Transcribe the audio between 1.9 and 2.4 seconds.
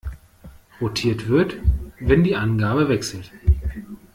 wenn die